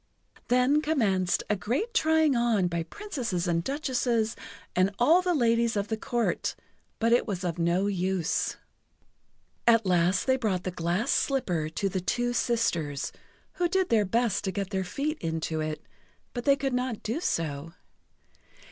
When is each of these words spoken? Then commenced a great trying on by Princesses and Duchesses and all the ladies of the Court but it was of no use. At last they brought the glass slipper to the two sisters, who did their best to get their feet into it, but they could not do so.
Then 0.47 0.81
commenced 0.81 1.43
a 1.47 1.55
great 1.55 1.93
trying 1.93 2.35
on 2.35 2.65
by 2.67 2.81
Princesses 2.81 3.47
and 3.47 3.63
Duchesses 3.63 4.35
and 4.75 4.89
all 4.97 5.21
the 5.21 5.35
ladies 5.35 5.75
of 5.77 5.89
the 5.89 5.95
Court 6.11 6.55
but 6.97 7.13
it 7.13 7.27
was 7.27 7.43
of 7.43 7.59
no 7.59 7.85
use. 7.85 8.57
At 9.67 9.85
last 9.85 10.25
they 10.25 10.37
brought 10.37 10.63
the 10.63 10.71
glass 10.71 11.11
slipper 11.11 11.69
to 11.69 11.87
the 11.87 12.01
two 12.01 12.33
sisters, 12.33 13.11
who 13.57 13.69
did 13.69 13.89
their 13.89 14.05
best 14.05 14.43
to 14.45 14.51
get 14.51 14.71
their 14.71 14.83
feet 14.83 15.19
into 15.19 15.59
it, 15.61 15.85
but 16.33 16.45
they 16.45 16.55
could 16.55 16.73
not 16.73 17.03
do 17.03 17.19
so. 17.19 17.73